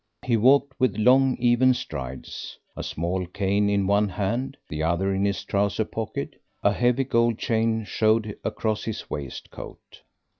He 0.25 0.35
walked 0.35 0.79
with 0.79 0.97
long, 0.97 1.37
even 1.37 1.75
strides, 1.75 2.57
a 2.75 2.81
small 2.81 3.27
cane 3.27 3.69
in 3.69 3.85
one 3.85 4.09
hand, 4.09 4.57
the 4.67 4.81
other 4.81 5.13
in 5.13 5.25
his 5.25 5.45
trousers 5.45 5.89
pocket; 5.91 6.41
a 6.63 6.73
heavy 6.73 7.03
gold 7.03 7.37
chain 7.37 7.83
showed 7.83 8.35
across 8.43 8.85
his 8.85 9.11
waistcoat. 9.11 10.01